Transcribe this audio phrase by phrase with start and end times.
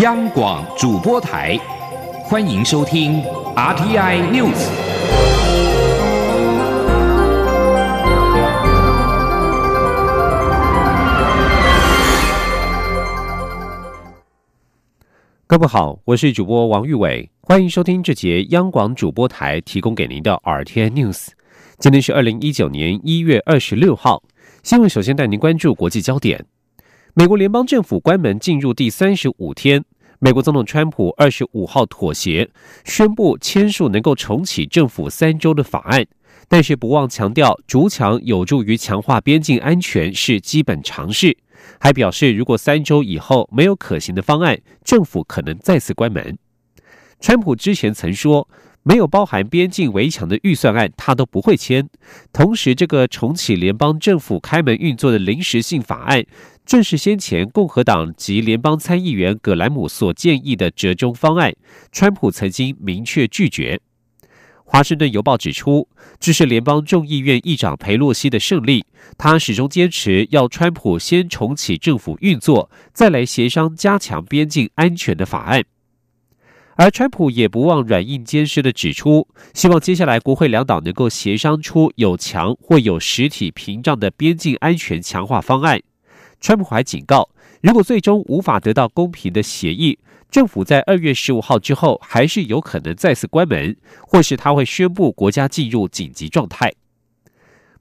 [0.00, 1.58] 央广主播台，
[2.24, 3.20] 欢迎收听
[3.54, 4.70] RTI News。
[15.46, 21.26] 各位好，我是主播王玉伟，欢迎收听这节央广主播台提供给您的 RTI News。
[21.78, 24.22] 今天是二零一九年一月二十六号，
[24.62, 26.46] 新闻首先带您关注国际焦点。
[27.12, 29.84] 美国联邦政府关门进入第三十五天，
[30.22, 32.46] 美国总统川普二十五号妥协，
[32.84, 36.04] 宣布签署能够重启政府三周的法案，
[36.46, 41.34] 但是不忘强调筑墙有助于强化边境安全是基本常识，
[41.80, 46.36] 还表示如果三周以后没有可行的方案，政府可能再次关门。
[47.18, 48.46] 川普之前曾说，
[48.82, 51.88] 没有包含边境围墙的预算案他都不会签，
[52.30, 56.22] 同时这个重启联邦政府开门运作的临时性法案。
[56.70, 61.52] 正是先前共和党及联邦参议员葛兰姆所建议的折中方案，
[61.90, 63.80] 川普曾经明确拒绝。
[64.64, 65.88] 华盛顿邮报指出，
[66.20, 68.86] 这是联邦众议院议长佩洛西的胜利。
[69.18, 75.64] 他始终坚持要川普先重启政府运作，再来协商加强边境安全的法案。
[76.76, 85.80] 而川普也不忘软硬兼施的指出，希望接下来国会两党能够协商出有墙或有实体屏障的边境安全强化方案。
[86.40, 87.28] 川普还警告，
[87.60, 89.98] 如果最终无法得到公平的协议，
[90.30, 96.72] 政府在二月十五号之后还是有可能再次关门，或是他会宣布国家进入紧急状态。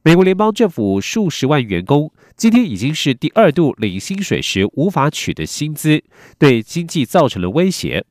[0.01, 6.03] 美国联邦政府数十万员工今天已经是第二度领薪水时无法取得薪资，
[6.37, 8.05] 对经济造成了威胁。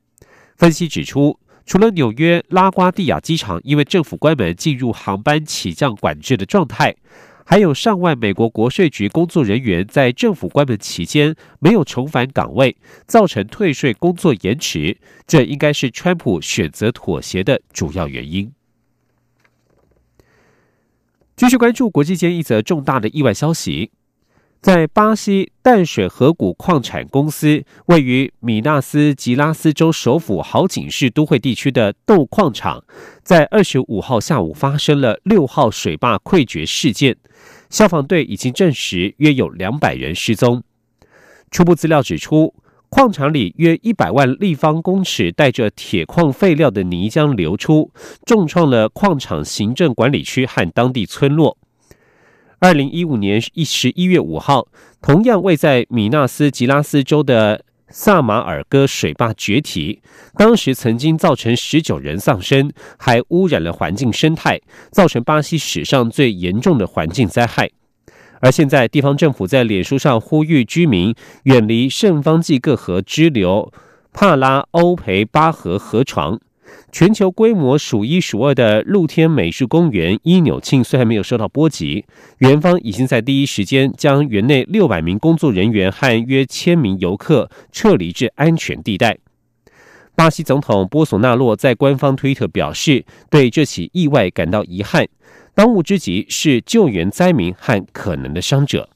[0.56, 6.94] 分析指出，除了纽约拉瓜蒂亚机场因为政府关门进入航班起降管制的状态。
[7.50, 18.52] 还有上万美国国税局工作人员在政府关门期间没有重返岗位，造成退税工作延迟，这应该是川普选择妥协的主要原因。
[21.36, 23.92] 继续关注国际间一则重大的意外消息。
[24.60, 32.82] 在巴西淡水河谷矿产公司位于米纳斯吉拉斯州首府豪景市都会地区的豆矿场，
[33.22, 37.16] 在二十五号下午发生了六号水坝溃决事件。
[37.70, 40.64] 消防队已经证实，约有两百人失踪。
[41.52, 42.52] 初步资料指出，
[42.88, 47.92] 矿场里约一百万立方公尺带着铁矿废料的泥浆流出，
[48.26, 51.56] 重创了矿场行政管理区和当地村落。
[52.60, 54.66] 二零一五年一十一月五号，
[55.00, 60.00] 同样位在米纳斯吉拉斯州的萨马尔戈水坝决堤，
[60.34, 64.60] 当时曾经造成十九人丧生，还污染了环境生态，
[64.90, 67.70] 造成巴西史上最严重的环境灾害。
[68.40, 71.14] 而现在，地方政府在脸书上呼吁居民
[71.44, 73.72] 远离圣方济各河支流
[74.12, 76.40] 帕拉欧培巴河河床。
[76.90, 82.04] 全球规模数一数二的露天美术公园伊纽庆虽然没有受到波及，
[82.38, 89.18] 园方已经在第一时间将园内六百名工作人员和约千名游客撤离至安全地带。
[90.14, 95.06] 巴西总统波索纳洛在官方推特表示，对这起意外感到遗憾，
[95.54, 98.88] 当务之急是救援灾民和可能的伤者。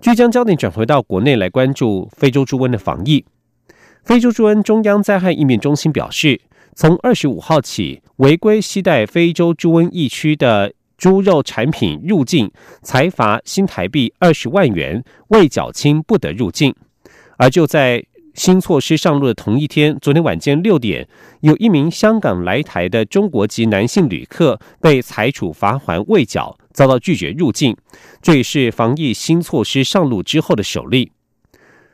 [0.00, 3.24] 据将焦点转回到国内来关注非洲猪瘟的防疫。
[4.04, 6.40] 非洲猪瘟中央灾害应变中心表示，
[6.74, 12.50] 从二十五号起，违规携带非洲猪瘟疫区的猪肉产品入境，
[12.82, 16.74] 裁罚新台币二十万元，未缴清不得入境。
[17.36, 21.06] 而就在新措施上路的同一天，昨天晚间六点，
[21.40, 27.76] 有一名香港来台的中国籍男性旅客被裁处罚款未缴，遭到拒绝入境。
[28.22, 31.12] 这也是防疫新措施上路之后的首例。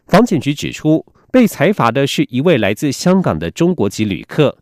[0.06, 1.04] 防检局指出。
[1.30, 4.56] 被裁罚的是一位来自香港的中国籍旅客，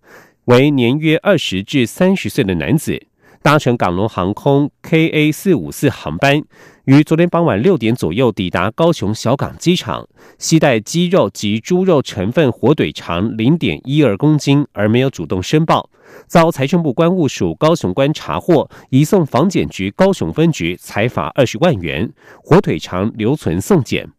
[0.46, 3.06] 为年约二十至三十岁的男子，
[3.42, 6.42] 搭乘港龙航空 KA 四五四航班，
[6.86, 10.08] 于昨天傍晚六点左右抵达高雄小港机场，
[10.38, 15.90] 携带鸡肉及猪肉成分火腿肠零点一二公斤，而没有主动申报，
[16.26, 22.10] 遭财政部关务署高雄关查获，移送防检局高雄分局裁罚二十万元，
[22.42, 24.10] 火腿肠留存送检。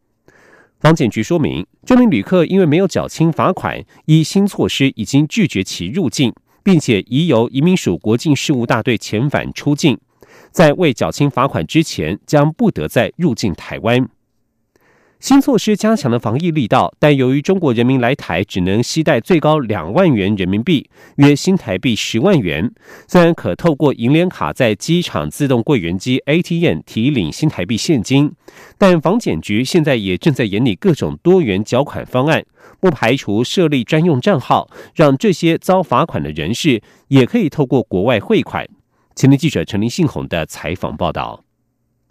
[0.80, 6.34] 防检局说明，这名旅客因为没有缴清罚款，依新措施已经拒绝其入境，
[6.64, 10.00] 并且已由移民署国境事务大队遣返出境，
[10.50, 14.10] 在未缴清罚款之前，将不得再入境台湾。
[15.20, 22.72] 新措施加强了防疫力道，但由于中国人民来台只能携带最高两万元人民币，约新台币十万元。
[23.08, 28.34] 虽然可透过银联卡在机场自动柜员机 ATM 提领新台币现金，
[28.78, 32.46] 但房检局现在也正在研拟各种多元缴款方案，
[32.80, 38.68] 不排除设立专用账号，让这些遭罚款的人士也可以透过国外汇款。
[39.16, 41.45] 前天记者陈林信宏的采访报道。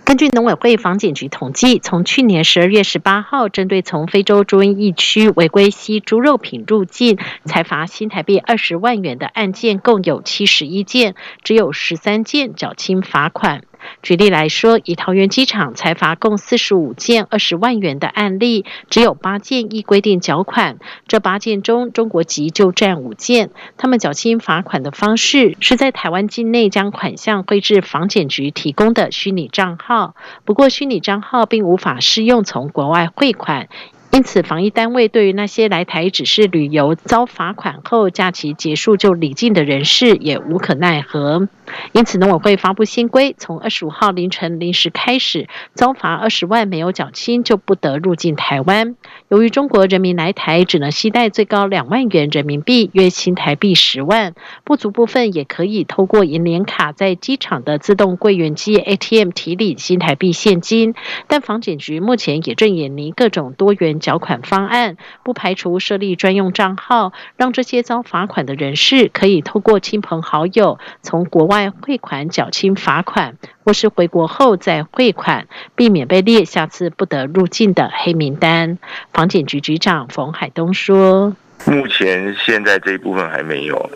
[0.05, 13.63] 根据农委会防检局统计，从去年十二月十八号针对从非洲猪瘟疫区违规吸猪肉品入境，才罚新台币二十万元的案件，共有七十一件，只有十三件缴清罚款。
[14.03, 20.79] 举例来说，以桃园机场裁罚共四十五件二十万元的案例，只有八件依规定缴款。
[21.09, 23.51] 这八件中，中国籍就占五件。
[23.77, 30.15] 他们缴清罚款的方式是在台湾境内将款项汇至房检局提供的虚拟账号。
[30.45, 33.69] 不过，虚拟账号并无法适用从国外汇款。
[34.11, 41.49] 因此，防疫单位对于那些来台只是旅游遭罚款后假期结束就离境的人士，也无可奈何。
[41.93, 48.95] 因此，农委会发布新规，从二十五号凌晨零时开始，遭罚二十万没有缴清就不得入境台湾。
[49.29, 54.35] 由于中国人民来台只能携带最高两万元人民币，约新台币十万，
[54.65, 60.95] 不足部分也可以透过银联卡在机场的自动柜员机 ATM 提领新台币现金。
[61.27, 63.95] 但房检局目前也正研拟各种多元。
[64.05, 75.47] 缴款方案不排除设立专用账号，让这些遭罚款的人士可以透过亲朋好友从国外外汇款缴清罚款，或是回国后再汇款，
[75.77, 78.77] 避免被列下次不得入境的黑名单。
[79.13, 81.37] 房检局局长冯海东说。
[81.67, 83.91] 目前现在这一部分还没有，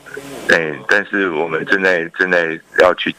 [0.49, 3.13] 对，但是我们正在正在要去，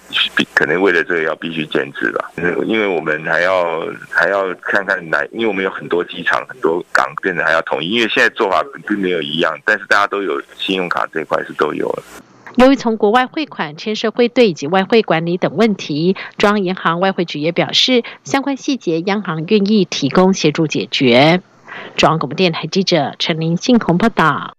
[0.53, 2.31] 可能为了这个要必须建制吧，
[2.65, 12.03] 因为我们还要还要看看哪，因为我们有很多机场、很多港，变得还要统一，因为现在做法并没有一样，但是大家都有信用卡这一块是都有了。
[12.60, 21.42] 由于从国外汇款牵涉汇兑以及外汇管理等问题，中央银行外汇局也表示，相关细节央行愿意提供协助解决。
[21.96, 24.58] 中央广播电台记者陈林信宏报道。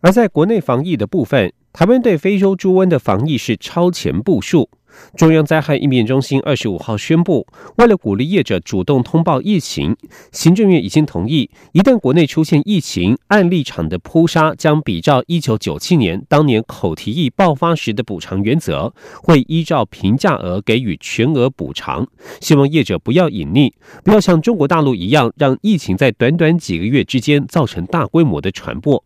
[0.00, 4.68] 而在国内防疫的部分，台湾对非洲猪瘟的防疫是超前部署。
[5.16, 7.46] 中央灾害应变中心二十五号宣布，
[7.76, 9.96] 为了鼓励业者主动通报疫情，
[10.32, 18.92] 行政院已经同意，一旦国内出现疫情，案例场的扑杀将比照一九九七年当年口蹄疫爆发时的补偿原则，
[19.22, 22.06] 会依照评价额给予全额补偿。
[22.40, 23.72] 希望业者不要隐匿，
[24.04, 29.04] 不要像中国大陆一样，让疫情在短短几个月之间造成大规模的传播。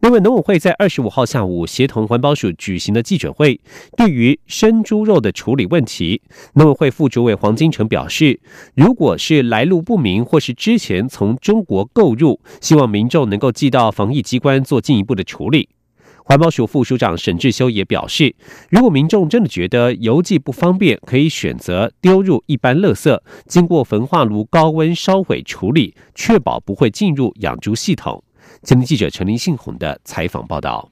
[0.00, 3.60] 另外，农委会在二十五号下午协同环保署举行的记者会，
[3.96, 6.22] 对于生猪肉的处理问题，
[6.54, 8.38] 农委会副主委黄金城表示，
[8.76, 15.68] 如果是来路不明或是之前从中国购入，希望民众能够寄到防疫机关做进一步的处理。
[16.24, 18.36] 环保署副署长沈志修也表示，
[18.70, 28.22] 如果民众真的觉得邮寄不方便，可以选择丢入一般垃圾，经过焚化炉高温烧毁处理，确保不会进入养猪系统。
[28.62, 30.90] 前天记者陈林信宏的采访报道：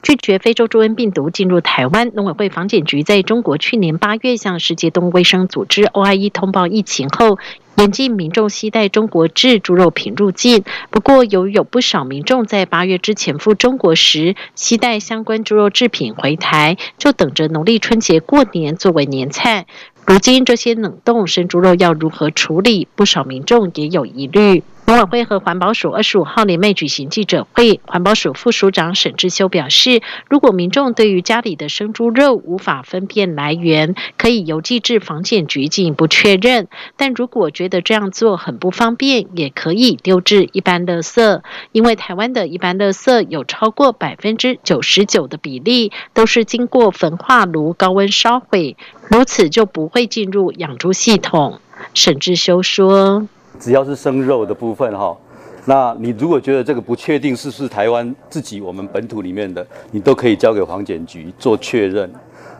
[0.00, 7.38] 拒绝非洲猪瘟病毒进入台湾，农委会防检局在中国去年八月向世界动物卫生组织 OIE 通报疫情后，
[7.76, 10.62] 严禁民众携带中国制猪肉品入境。
[10.90, 19.66] 不过，由于有不少民众在八月之前赴中国时携带相关猪肉制品回台，就等着农历春节过年作为年菜。
[20.06, 22.86] 如今这些冷冻生猪肉要如何处理？
[22.94, 24.62] 不少民众也有疑虑。
[24.96, 48.76] 农委会和环保署二十五号联袂举行记者会，环保署副署长沈志修表示，如果民众对于家里的生猪肉无法分辨来源，可以邮寄至防检局进一步确认；但如果觉得这样做很不方便，也可以丢至一般垃圾，因为台湾的一般垃圾有超过百分之九十九的比例都是经过焚化炉高温烧毁，
[49.10, 51.60] 如此就不会进入养猪系统。
[51.94, 53.26] 沈志修说。
[53.58, 55.16] 只要是生肉的部分哈，
[55.64, 62.10] 那你如果觉得这个不确定是不是台湾自己我们本土里面的，你都可以交给黄检局做确认。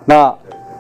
[0.05, 0.35] 那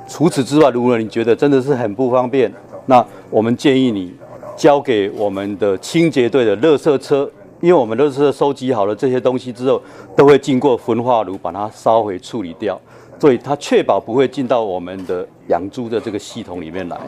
[0.08, 2.52] 除此之外，如果你觉得真的是很不方便，
[2.86, 4.14] 那我们建议你
[4.56, 7.30] 交给我们的清洁队的垃圾车，
[7.60, 9.82] 因为我们垃圾车收集好了这些东西之后，
[10.14, 12.80] 都会经过焚化炉把它烧毁处理掉，
[13.18, 16.98] 所以它确保不会进到我们的养猪的这个系统里面来。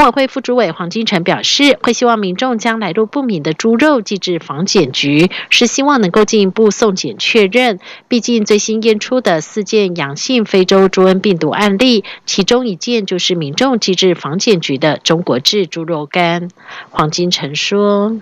[0.00, 7.80] 农委会副主委黄金城表示，会希望民众将来路不明的猪肉寄至防检局，是希望能够进一步送检确认。
[8.08, 16.48] 毕竟最新验出的四件阳性非洲猪瘟病毒案例，其中一件就是民众寄至防检局的中国制猪肉干。
[16.88, 18.16] 黄金城说。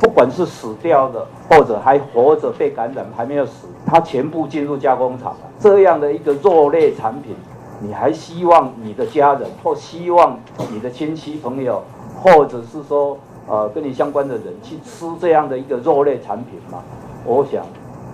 [0.00, 7.34] 不管是死掉的，或者还活着被感染还没有死，它全部进入加工厂这样的一个肉类产品，
[7.80, 10.38] 你还希望你的家人或希望
[10.70, 11.82] 你的亲戚朋友，
[12.14, 16.82] 或者是说呃跟你相关的人去吃这样的一个肉类产品吗？
[17.24, 17.66] 我想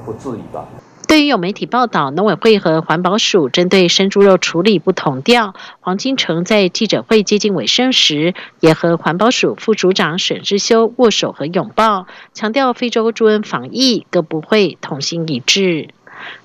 [0.05, 0.65] 不至于吧。
[1.07, 15.89] 对于有媒体报道，农委会和环保署针对生猪肉处理不同调，黄金城在记者会接近尾声时，也和环保署副署长沈志修握手和拥抱，强调非洲猪瘟防疫各部会同心一致。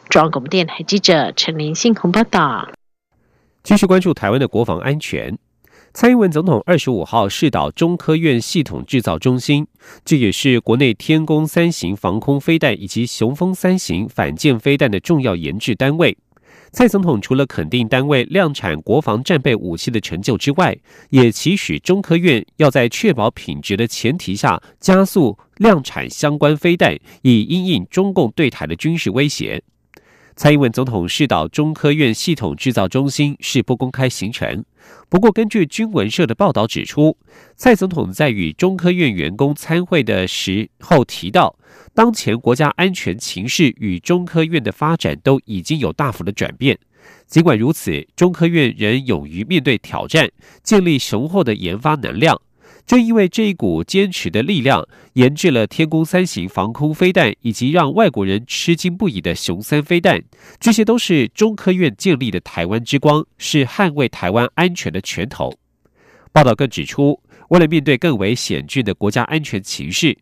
[0.10, 2.70] 中央广播电台记者陈林信鸿报道。
[3.66, 5.36] 继续关注台湾的国防安全。
[5.92, 9.66] 蔡英文总统二十五号视导中科院系统制造中心，
[10.04, 16.16] 这也是国内天宫三型防空飞弹以及雄风三型反舰飞弹的重要研制单位。
[16.72, 20.78] 蔡总统除了肯定单位量产国防战备武器的成就之外，
[21.10, 29.64] 也期许中科院要在确保品质的前提下，加速量产相关飞弹，以应应中共对台的军事威胁。
[30.36, 34.66] 蔡英文总统视导中科院系统制造中心是不公开行程。
[35.08, 37.18] 不过，根据军文社的报道指出，
[37.56, 41.58] 蔡总统在与中科院员工参会的时候提到，
[41.94, 46.78] 当前国家安全情势与中科院的发展都已经有大幅的转变。
[47.28, 50.30] 尽管如此，中科院仍勇于面对挑战，
[50.62, 52.42] 建立雄厚的研发能量。
[52.86, 60.22] 正因为这一股坚持的力量，研制了天宫三型防空飞弹，以及让外国人吃惊不已的雄三飞弹，
[60.60, 65.52] 这些都是中科院建立的台湾之光，是捍卫台湾安全的拳头。
[66.32, 70.16] 报道更指出，为了面对更为险峻的国家安全形势，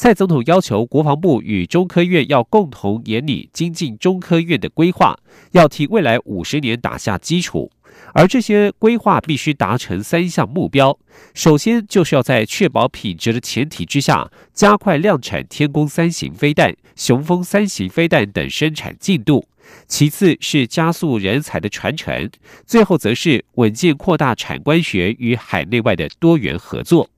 [0.00, 5.18] 蔡总统要求国防部与中科院要共同研拟精进中科院的规划，
[5.50, 7.68] 要替未来五十年打下基础。
[8.14, 10.96] 而这些规划必须达成三项目标：
[11.34, 19.48] 首先，就是要在确保品质的前提之下，加快量产天宫三型飞弹、雄风三型飞弹等生产进度；
[19.88, 22.28] 其次是加速人才的传承；
[22.64, 27.10] 最后则是稳健扩大产官学与海内外的多元合作。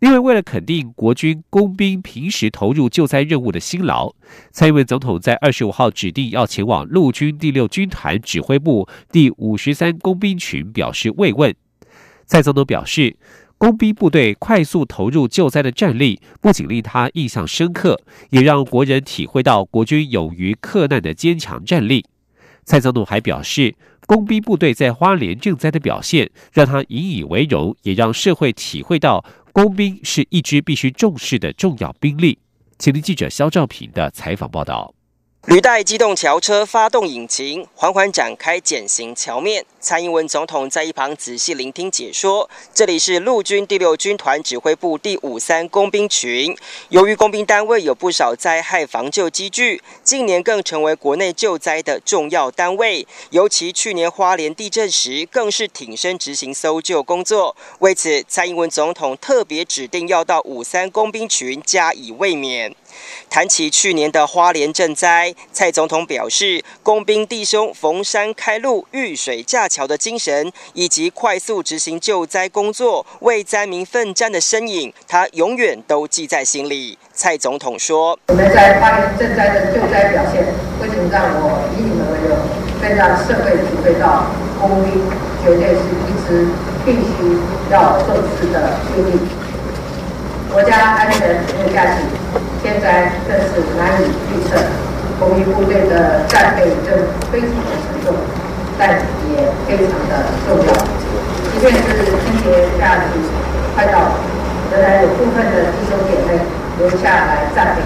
[0.00, 4.14] 另外，为了肯定国军工兵平时投入救灾任务的辛劳，
[4.52, 11.52] 蔡英文总统在二十五号指定要前往陆军第六军团指挥部第五十三工兵群表示慰问。
[12.26, 13.16] 蔡总统表示，
[13.56, 18.00] 工兵部队快速投入救灾的战力，不仅令他印象深刻，
[18.30, 22.06] 也让国人体会到国军勇于克难的坚强战力。
[22.64, 23.74] 蔡总统还表示，
[24.06, 29.24] 工兵部队在花莲赈灾的表现，让他引以为荣，也让社会体会到。
[29.52, 32.38] 工兵是一支必须重视的重要兵力。
[32.78, 34.94] 请听记者肖兆平的采访报道。
[35.48, 39.64] 履带机动桥车发动引擎，缓缓展开减行桥面。
[39.80, 42.50] 蔡英文总统在一旁仔细聆听解说。
[42.74, 46.54] 这里是陆军第六军团指挥部第五三工兵群。
[46.90, 53.06] 由于工兵单位有不少灾害防救机具，近年更成为国内救灾的重要单位。
[53.30, 57.56] 尤其去年花莲地震时，更是挺身执行搜救工作。
[57.78, 62.74] 为此，蔡英文总统特别指定要到五三工兵群加以慰勉。
[63.30, 76.98] 谈起去年的花莲赈灾，蔡总统表示，工兵弟兄逢山开路、遇水架桥的精神，以及快速执行救灾工作、为灾民奋战的身影，他永远都记在心里。
[77.12, 80.46] 蔡总统说：“我们在花莲赈灾的救灾表现，
[80.80, 82.38] 为什么让我以你们为荣？
[82.80, 84.26] 更让社会体会到
[84.60, 85.02] 工兵
[85.42, 86.48] 绝对是一支
[86.86, 89.18] 必须要重视的兵力。
[90.52, 92.02] 国家安全有价值。”
[92.60, 94.58] 天灾更是难以预测，
[95.20, 98.16] 国民部队的战备正非常的沉重，
[98.76, 98.98] 但
[99.30, 100.72] 也非常的重要。
[101.54, 101.78] 即便是
[102.10, 103.22] 春节假期
[103.76, 104.10] 快到，
[104.72, 106.42] 仍然有部分的弟兄姐妹
[106.78, 107.82] 留下来战备。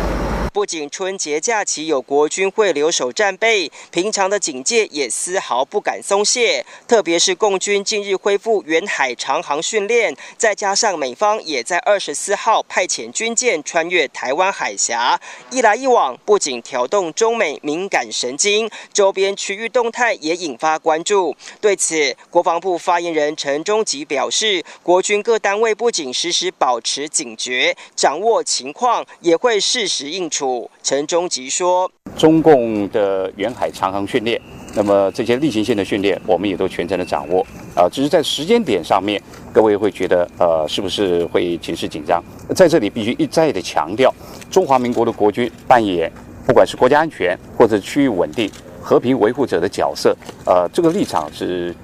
[0.52, 6.66] 不仅春节假期有国军会留守战备，平常的警戒也丝毫不敢松懈。
[6.87, 15.18] 特别是共军近日恢复远海长航训练，再加上美方也在二十四号派遣军舰穿越台湾海峡，
[15.50, 21.35] 一来一往，不仅挑动中美敏感神经，周边区域动态也引发关注。
[21.62, 30.41] 对此，国防部发言人陈忠吉表示，国军各单位不仅时时保持警觉，掌握情况，也会适时应处。
[30.82, 34.40] 陈忠吉说：“中共的远海长航训练，
[34.75, 37.46] 那么这些例行性的训练，我们也都全程的掌握。
[37.75, 39.22] 啊，只是在时间点上面，
[39.52, 42.22] 各位会觉得呃，是不是会情势紧张？
[42.54, 44.12] 在这里必须一再的强调，
[44.50, 46.11] 中华民国的国军扮演
[46.46, 48.50] 不管是国家安全或者区域稳定、
[48.82, 51.75] 和平维护者的角色，呃，这个立场是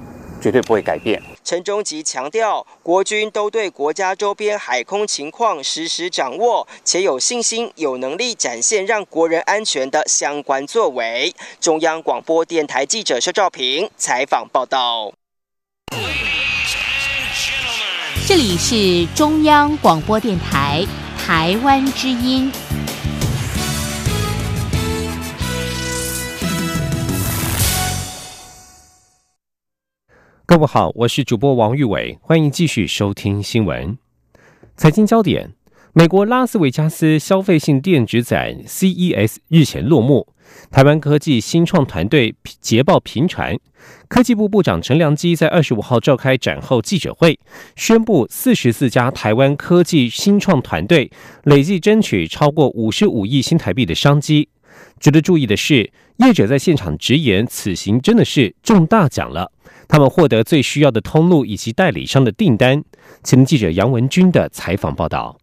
[0.41, 1.23] 绝对不会改变。
[1.49, 11.35] 陈忠吉强调，国军都对国家周边海空情况实时掌握，且有信心、有能力展现让国人安全的相关作为。
[11.59, 15.11] 中央广播电台记者肖兆平采访报道。
[18.27, 20.87] 这里是中央广播电台
[21.17, 22.53] 台湾之音。
[30.51, 33.99] 各位好，我是主播王玉伟，欢迎继续收听新闻。
[34.79, 35.53] 财经焦点：
[35.93, 40.27] 美国拉斯维加斯消费性电子展 CES 日前落幕，
[40.71, 43.59] 台湾科技新创团队捷报频传。
[44.09, 47.39] 科技部部长陈良基在二十五号召开展后记者会，
[47.77, 51.11] 宣布四十四家台湾科技新创团队
[51.43, 54.49] 累计争取超过五十五亿新台币的商机。
[54.99, 59.53] 值得注意的是，业者在现场直言，此行真的是中大奖了。
[59.89, 62.85] 他们获得最需要的通路以及代理商的订单。
[63.25, 65.39] 前记者杨文军的采访报道。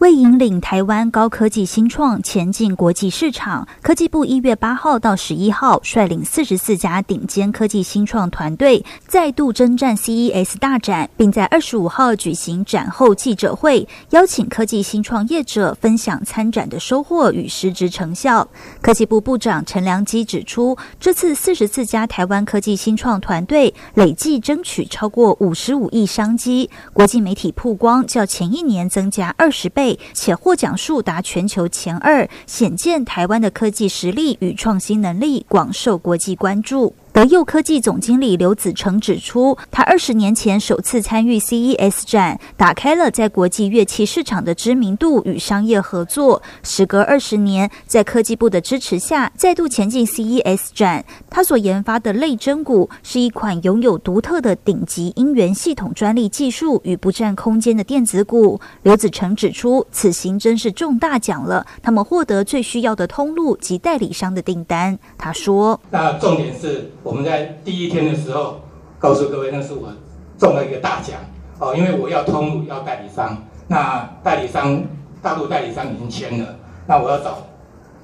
[0.00, 18.46] 为引领台湾高科技新创前进国际市场，科技部一月八号到十一号率领四十四家顶尖科技新创团队再度征战 CES 大展，并在二十五号举行展后记者会，邀请科技新创业者分享参展的收获与实质成效。
[18.82, 29.83] 科技部部长陈良基指出，这次四十四家台湾科技新创团队累计争取超过五十五亿商机，国际媒体曝光较前一年增加二十倍。
[30.12, 36.94] 且获奖数达全球前二，显见台湾的科技实力与创新能力广受国际关注。
[37.14, 46.42] 德佑科技总经理刘子成指出，他二十年前首次参与 CES 展，打开了在国际乐器市场的知名度与商业合作。
[46.64, 51.04] 时隔二十年，在科技部的支持下，再度前进 CES 展。
[51.30, 58.60] 他所研发的类真鼓是一款拥有独特的顶级音源系统专利技术与不占空间的电子鼓。
[58.82, 64.98] 刘子成指出，此行真是中大奖了，他们获得最需要的通路及代理商的订单。
[65.16, 68.62] 他说：“那重点是。”我们在第一天的时候
[68.98, 69.92] 告诉各位，那是我
[70.38, 71.20] 中了一个大奖
[71.58, 73.36] 哦，因为我要通路要代理商，
[73.68, 74.82] 那代理商
[75.22, 76.56] 大陆代理商已经签了，
[76.86, 77.42] 那我要找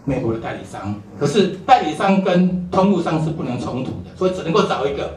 [0.05, 5.15] 美国的代理商，可是代理商跟通路商是不能冲突的，所以只能够找一个，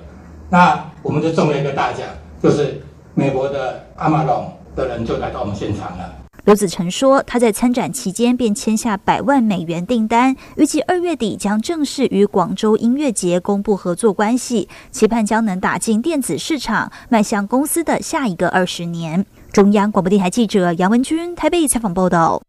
[0.49, 2.07] 那我们就中了一个大奖，
[2.41, 2.81] 就是
[3.13, 6.22] 美国的阿玛隆的人就来到我们现场了。
[6.45, 19.25] 刘子成说，他在参展期间便签下百万美元订单，预计二月底将正式与广州音乐节公布合作关系，期盼将能打进电子市场，迈向公司的下一个二十年。
[19.53, 22.43] 中央广播电台记者杨文君台北采访报道。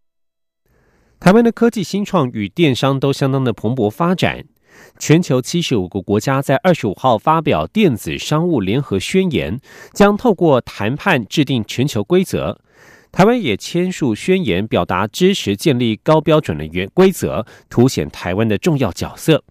[1.21, 4.45] 台湾的科技新创与电商都相当的蓬勃发展，
[4.99, 9.61] 全球七十五个国家在二十五号发表电子商务联合宣言，
[9.93, 12.59] 将透过谈判制定全球规则。
[13.15, 19.45] 台湾也签署宣言，表达支持建立高标准的原规则，凸显台湾的重要角色。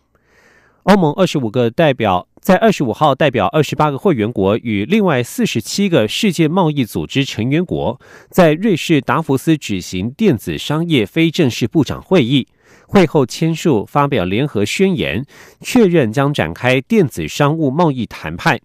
[0.83, 7.97] 欧盟二十五个代表在二十五号代表二十八个会员国与另外四十七个世界贸易组织成员国，
[8.29, 12.45] 在瑞士达福斯举行电子商业非正式部长会议，
[12.85, 15.25] 会后签署发表联合宣言，
[15.61, 18.59] 确认将展开电子商务贸易谈判。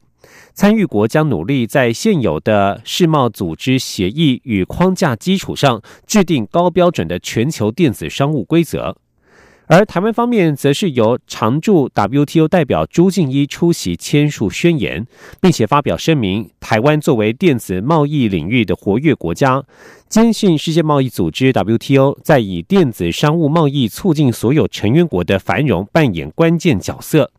[0.59, 8.97] 参与国将努力在现有的世贸组织协议与框架基础上，制定高标准的全球电子商务规则。
[9.69, 15.07] 而台湾方面，则是由常驻 WTO 代表朱静一出席签署宣言，
[15.41, 16.51] 并且发表声明。
[16.59, 19.63] 台湾作为电子贸易领域的活跃国家，
[20.09, 27.31] 坚信世界贸易组织 WTO 在以电子商务贸易促进所有成员国的繁荣扮演关键角色。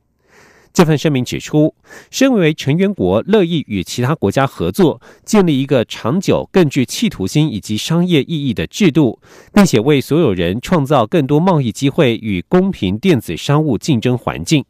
[0.73, 1.73] 这份声明指出，
[2.10, 9.19] 身为成员国，乐意与其他国家合作，建立一个长久、更具企图心以及商业意义的制度，
[9.53, 14.63] 并且为所有人创造更多贸易机会与公平电子商务竞争环境。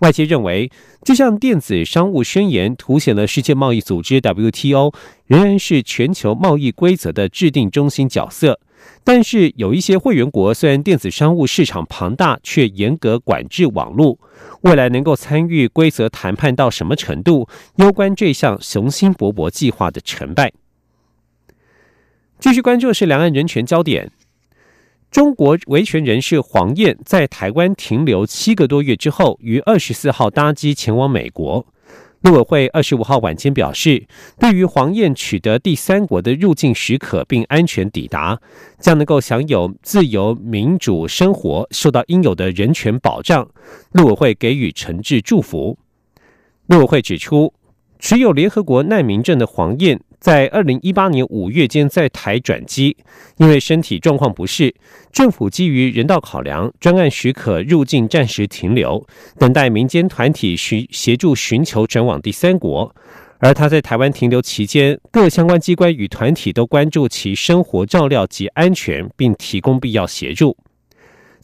[0.00, 0.70] 外界认为，
[1.02, 4.92] 这项电子商务宣言凸显了世界贸易组织 WTO
[5.24, 8.60] 仍然是全球贸易规则的制定中心角色。
[9.02, 14.18] 但是，有一些会员国虽然电子商务市场庞大，却严格管制网络。
[14.62, 20.52] 未来能够参与规则谈判到什么程度，攸关这项雄心勃勃计划的成败。
[22.38, 24.12] 继续关注的是两岸人权焦点。
[25.10, 31.64] 中国维权人士黄燕在台湾停留七个多月之后，于二十四号搭机前往美国。
[32.22, 34.06] 陆委会二十五号晚间表示，
[34.38, 38.40] 对于黄燕取得第三国的入境许可并安全抵达，
[38.80, 43.48] 将能够享有自由民主生活，受到应有的人权保障。
[43.92, 45.78] 陆委会给予诚挚祝福。
[46.66, 47.52] 陆委会指出，
[47.98, 50.00] 持有联合国难民证的黄燕。
[50.18, 52.96] 在二零一八年五月间在台转机，
[53.36, 54.74] 因为身体状况不适，
[55.12, 59.06] 政府基于人道考量，专案许可入境暂时停留，
[59.38, 62.92] 等待民间团体寻协助寻求转往第三国。
[63.38, 70.56] 而他在台湾停留期间，各相关机关与团体都关注其生活照料及安全，并提供必要协助。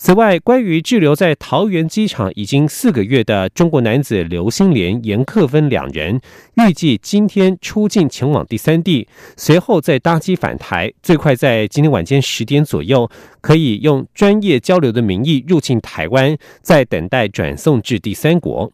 [0.05, 6.21] 此外，关于滞留在桃园机场已经四个月的中国男子刘新莲、严克芬两人，
[6.55, 13.09] 预计今天出境前往第三地，随后再搭机返台，最快在今天晚间十点左右，
[13.41, 18.73] 可以用专业交流的名义入境台湾，再等待转送至第三国。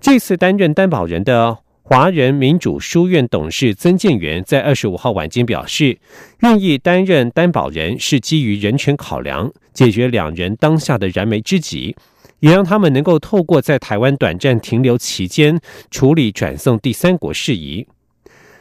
[0.00, 1.58] 这次担任担保人的。
[1.90, 5.98] 华人民主书院董事曾建元在二十五号晚间表示，
[6.40, 11.96] 愿意担任担保人是基于人权考量，解决两人当下的燃眉之急，
[12.40, 15.58] 也让他们能够透过在台湾短暂停留期间
[15.90, 17.86] 处理转送第三国事宜。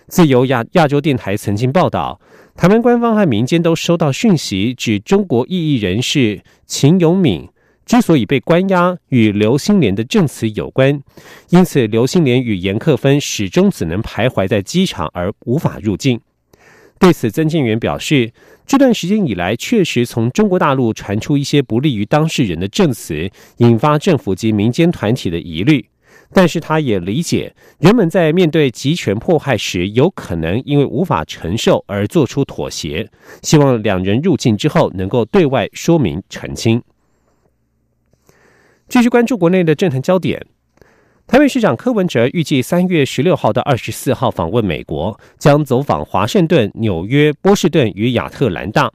[0.08, 2.22] 自由亚亚洲电台曾经报道，
[2.56, 7.50] 台湾官方和民间都收到讯息，指中国异议人士秦永敏。
[7.88, 11.02] 之所以被关押，与刘新莲的证词有关，
[11.50, 16.20] 因此刘新莲与严克芬始终只能徘徊在机场而无法入境。
[17.00, 18.34] 对此，曾建元表示，
[18.66, 25.88] 这段时间以来，确实从中国大陆传出一些不利于当事人的证词，引发政府及民间团体的疑虑。
[26.34, 33.10] 但是，他也理解人们在面对集权迫害时，有可能因为无法承受而做出妥协。
[33.44, 36.82] 希望两人入境之后，能够对外说明澄清。
[38.90, 40.46] 继续关注国内的政坛焦点。
[41.28, 48.90] 台北市长柯文哲预计三月十六号到二十四号访问美国，将走访华盛顿、纽约、波士顿与亚特兰大。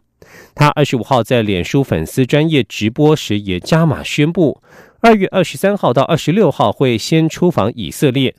[0.55, 4.63] 他二十五号在脸书粉丝专业直播时也加码宣布，
[5.01, 8.35] 二月二十三号到二十六号会先出访以色列。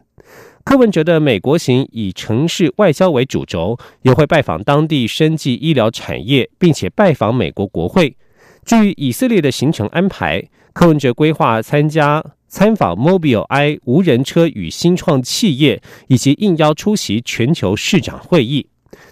[0.63, 8.18] 柯文哲的美国行以城市外交为主轴，也会拜访当地生技医疗产业，并且拜访美国国会。
[8.66, 10.42] 至于以色列的行程安排，
[10.74, 18.68] 柯文哲规划参加参访 Mobile I 无人车与新创企业，以及应邀出席全球市长会议。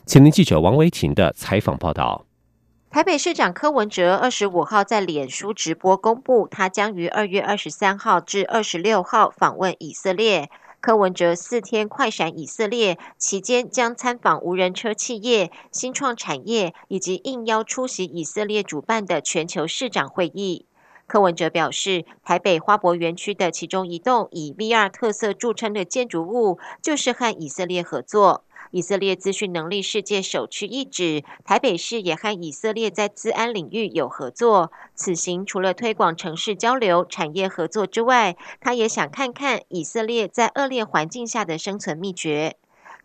[0.08, 2.26] 前年记者王维婷的采访报道。
[2.90, 10.50] 台北市长柯文哲二十五号在脸书直播公布，他将于二月二十三号至二十六号访问以色列。
[10.82, 20.66] 柯文哲四天快闪以色列期间，将参访无人车企业、新创产业，以及应邀出席以色列主办的全球市长会议。
[21.12, 28.46] 柯文哲表示，台北花博园区的其中一栋以 VR 特色著称的建筑物，就是和以色列合作。
[28.70, 34.72] 以色列资讯能力世界首屈一指，台北市也和以色列在治安领域有合作。
[34.96, 42.56] 此行除了推广城市交流、产业合作之外，他也想看看以色列在恶劣环境下的生存秘诀。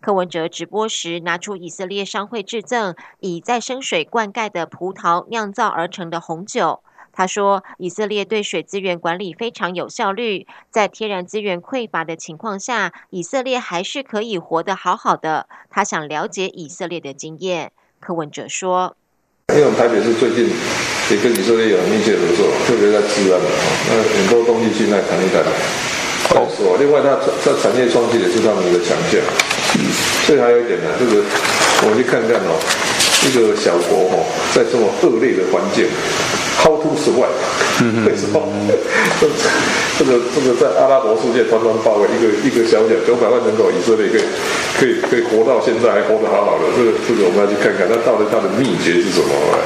[0.00, 6.84] 柯文哲直播时拿出以色列商会制赠以再生水灌溉的葡萄酿造而成的红酒。
[7.16, 17.72] 他说：“以色列对水资源管理非常有效率，在天然资源匮乏的情况下，以色列还是可以活得好好的。”他想了解以色列的经验。
[17.98, 18.94] 柯文哲说
[19.48, 20.44] ：“因为我们台北市最近
[21.10, 25.42] 也跟以色列有密切合作，特别在治安的哈，那很多东西进来谈一谈。
[26.36, 26.76] 好说。
[26.76, 29.18] 另外，它在产业创新也是他们的强项。
[30.26, 31.24] 所以还有一点呢，就是
[31.80, 32.60] 我们去看看哦，
[33.24, 35.88] 一个小国哦，在这么恶劣的环境。”
[36.62, 37.30] How to survive？
[38.06, 38.42] 为什么？
[39.20, 39.28] 这
[39.98, 44.20] 这个这个在阿拉伯世界团团包围，一个一个小小九百万人口以色列可以
[44.78, 49.64] 可以可以活到现在还活得好好的，这个这个我们要去看看，那到底它的秘诀是什么？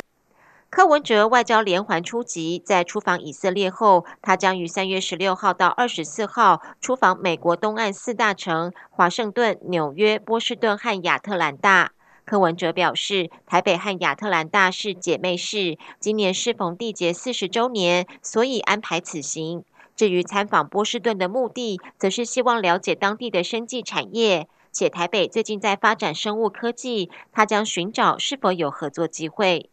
[0.68, 11.90] 柯文哲外交连环出击，在出访以色列后，他将于三月十六号到二十四号出访美国东岸四大城：华盛顿、纽约、波士顿和亚特兰大。
[12.30, 19.64] 柯文哲表示，台北和亚特兰大是姐妹市，今年适逢缔结四十周年，所以安排此行。
[19.96, 29.68] 至于参访波士顿的目的，则是希望了解当地的生技产业，且台北最近在发展生物科技，他将寻找是否有合作机会。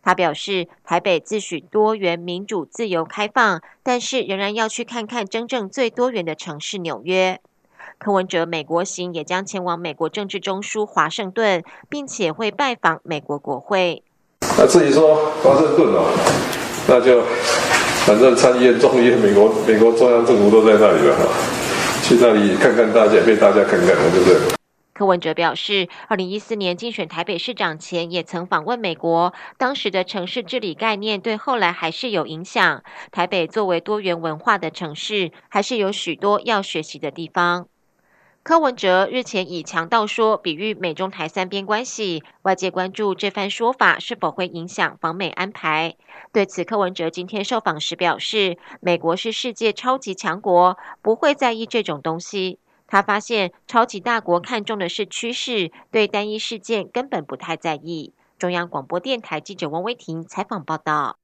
[0.00, 7.38] 他表示，台北自诩多元、民主、自由、开放，但是仍然要去看看真正最多元的城市——纽约。
[7.98, 14.04] 柯文哲美国行也将前往美国政治中枢华盛顿，并且会拜访美国国会。
[14.56, 16.06] 那至于说华盛顿哦，
[16.88, 17.22] 那就
[18.06, 21.24] 反正参议院、众议院、美国美国中央政府都在那里了哈，
[22.02, 24.36] 去那里看看大家，被大家看看，对不对？
[24.94, 32.82] 柯文哲表示，二零一四年竞选台北市长前，也曾访问美国，当时的城市治理概念对后来还是有影响。
[33.12, 37.68] 台北作为多元文化的城市，还是有许多要学习的地方。
[38.42, 45.96] 柯文哲日前以强盗说比喻美中台三边关系，外界关注这番说法是否会影响访美安排。
[46.32, 52.58] 对此，柯文哲今天受访时表示，美国是世界超级强国，不会在意这种东西。
[52.86, 58.14] 他发现，超级大国看重的是趋势，对单一事件根本不太在意。
[58.38, 61.18] 中央广播电台记者王威婷采访报道。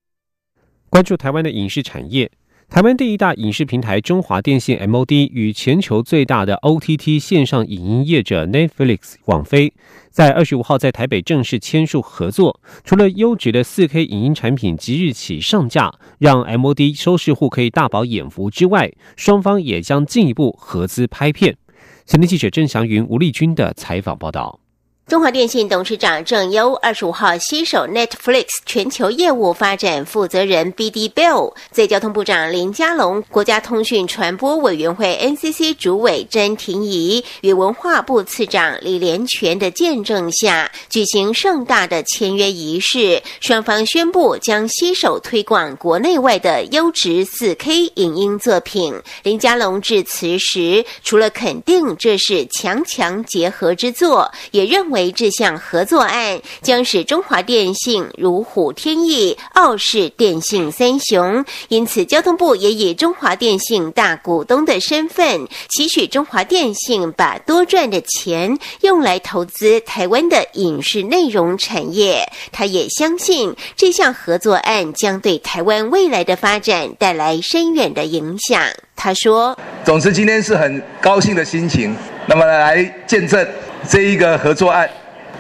[0.91, 2.31] 关注台湾的影视产业，
[2.75, 9.73] 台湾第一大影视平台中华电信 MOD 与全球最大的 OTT 线上影音业者 Netflix 网飞，
[10.11, 12.61] 在二十五号在台北正式签署合作。
[12.83, 21.57] 除了优质的四 K 影音产品即日起上架，让 MOD 收视户可以大饱眼福之外，双方也将进一步合资拍片。
[22.05, 24.64] 前天记者郑祥云、吴丽君的采访报道。
[25.07, 31.11] 中华电信董事长郑优二十五号携手 Netflix 全球业务发展负责人 B.D.
[31.11, 43.23] Bill，在交通部长林佳龙、国家通讯传播委员会 NCC 主委詹婷仪与文化部次长李连全的见证下，举行盛大的签约仪式。
[43.41, 48.95] 双方宣布将携手推广国内外的优质四 K 影音作品。
[49.23, 54.94] 林佳龙致辞时，除了肯定这是强强结合之作，也认为。
[54.95, 61.45] 为这项合作案将使中华电信如虎添翼，傲视电信三雄。
[61.69, 72.27] 因此，交通部也以中华电信大股东的身份，期许中华电信把多赚的钱用来投资台湾的影视内容产业。
[72.53, 78.63] 他也相信这项合作案将对台湾未来的发展带来深远的影响。
[78.95, 81.95] 他说：“总之，今天是很高兴的心情，
[82.27, 83.45] 那么来见证。”
[83.89, 84.89] 这一个合作案，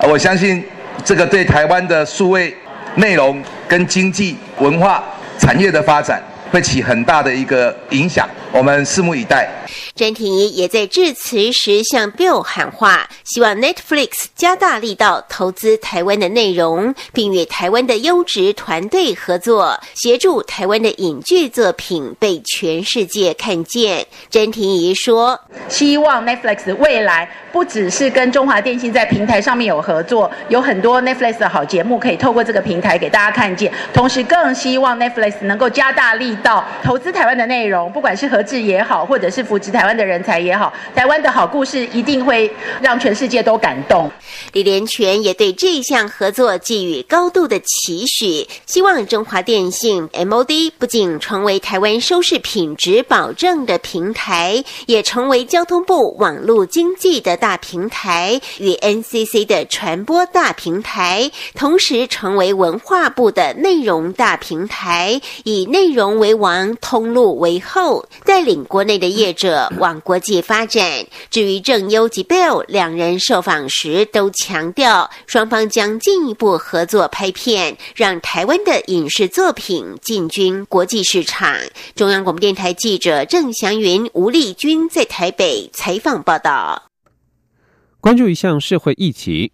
[0.00, 0.62] 我相信
[1.04, 2.54] 这个对台湾的数位
[2.96, 5.02] 内容跟经济文化
[5.38, 9.48] 产业的发展会起很大的一个影响，我们拭目以待。
[9.96, 24.06] 詹婷仪也在致辞时向 Bill 喊话，希望 Netflix 加大力道投资台湾的内容，并与台湾的优质团队合作，协助台湾的影剧作品被全世界看见。
[24.30, 33.72] 詹婷仪说：“希望 Netflix 未来不只是跟中华电信在平台上面有合作，有很多 Netflix 的好节目可以透过这个平台给大家看见。
[33.92, 44.10] 同时，更希望 Netflix 能够加大力道投资台湾的内容，不管是合制也好，或者是扶持台。”湾的人才也好，台湾的好故事一定会让全世界都感动。
[44.54, 69.72] 李连全也对这项合作寄予高度的期许，希望中华电信 MOD 不仅成为台湾收视品质保证的平台，也成为交通部网络经济的大平台与 NCC 的传播大平台，同时成为文化部的内容大平台，以内容为王，通路为后，带领国内的业者。
[69.78, 71.06] 往国际发展。
[71.30, 81.56] 至于郑优及 Bill 两人受访时都强调，双方将进一步合作拍片，让台湾的影视作品进军国际市场。
[81.94, 86.90] 中央广播电台记者郑祥云、吴丽君在台北采访报道。
[88.00, 89.52] 关注一项社会议题：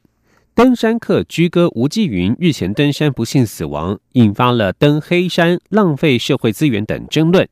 [0.55, 7.47] 登山客居哥吴继云日前登山不幸死亡，引发了登黑山浪费社会资源等争论。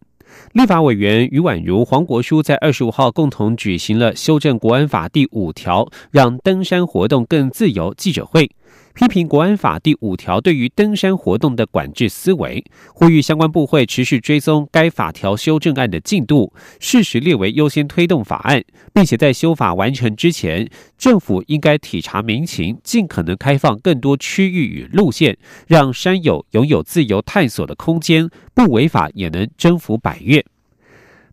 [0.52, 8.50] 立法委员于婉如、黄国书在二十五号共同举行了修正国安法第五条，让登山活动更自由记者会。
[8.94, 30.44] 批评国安法第五条对于登山活动的管制思维，呼吁相关部会持续追踪该法条修正案的进度，适时列为优先推动法案，并且在修法完成之前，政府应该体察民情，尽可能开放更多区域与路线，让山友拥有自由探索的空间，不违法也能征服百越。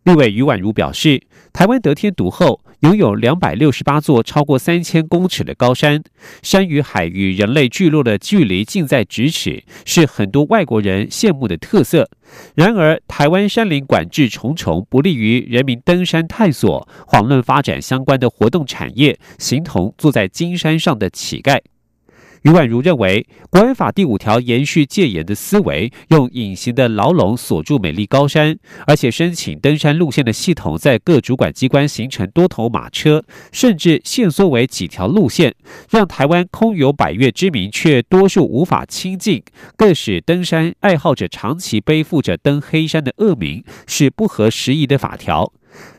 [0.06, 2.62] 立委余婉如表示，台湾得天独厚。
[2.82, 6.04] 拥有两百六十八座超过三千公尺的高山，
[6.44, 12.08] 山与海与人类聚落的距离近在咫尺，是很多外国人羡慕的特色。
[12.54, 21.60] 然而，台湾山林管制重重，不利于人民登山探索，遑论发展相关的活动产业，形同坐在金山上的乞丐。
[22.46, 28.56] 于婉如认为，国安法第五条延续戒严的思维，用隐形的牢笼锁住美丽高山，
[28.86, 35.56] 而且申请登山路线的系统在各主管机关形成多头马车，甚至限缩为几条路线，
[35.90, 39.42] 让台湾空有百越之名，却多数无法亲近，
[39.76, 45.52] 更使登山爱好者长期背负着登黑山的恶名，是不合时宜的法条。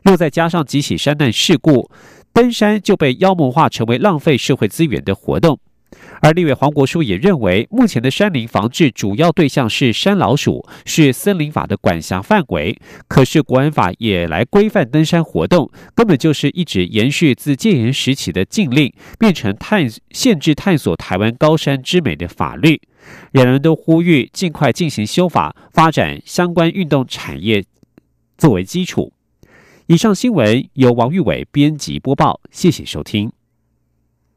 [0.05, 1.91] 若再加上几起山难事故，
[2.33, 5.59] 登山就被妖魔化，成为浪费社会资源的活动。
[6.21, 12.79] 而立委黄国书也认为，目前的山林防治主要对象是山老鼠，是森林法的管辖范围。
[13.09, 22.81] 可是国安法也来规范登山活动，根本就是一直延续自戒严时期的禁令，变成探限制探索台湾高山之美的法律。
[23.33, 27.65] 两人都呼吁尽快进行修法，发展相关运动产业
[28.37, 29.13] 作为基础。
[29.87, 33.36] 以上新闻由王玉伟编辑播报，谢谢收听。